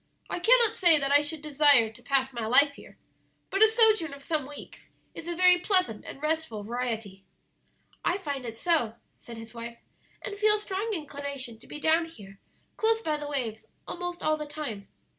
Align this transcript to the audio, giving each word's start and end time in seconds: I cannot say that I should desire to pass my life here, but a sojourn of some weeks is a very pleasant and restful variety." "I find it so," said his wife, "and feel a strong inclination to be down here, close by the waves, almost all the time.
I 0.31 0.39
cannot 0.39 0.75
say 0.75 0.97
that 0.97 1.11
I 1.11 1.21
should 1.21 1.43
desire 1.43 1.91
to 1.91 2.01
pass 2.01 2.33
my 2.33 2.47
life 2.47 2.73
here, 2.73 2.97
but 3.51 3.61
a 3.61 3.67
sojourn 3.69 4.15
of 4.15 4.23
some 4.23 4.47
weeks 4.47 4.93
is 5.13 5.27
a 5.27 5.35
very 5.35 5.59
pleasant 5.59 6.05
and 6.05 6.19
restful 6.23 6.63
variety." 6.63 7.23
"I 8.03 8.17
find 8.17 8.43
it 8.43 8.57
so," 8.57 8.95
said 9.13 9.37
his 9.37 9.53
wife, 9.53 9.77
"and 10.23 10.39
feel 10.39 10.55
a 10.55 10.59
strong 10.59 10.89
inclination 10.95 11.59
to 11.59 11.67
be 11.67 11.79
down 11.79 12.07
here, 12.07 12.39
close 12.77 12.99
by 13.03 13.17
the 13.17 13.27
waves, 13.29 13.65
almost 13.87 14.23
all 14.23 14.37
the 14.37 14.47
time. 14.47 14.87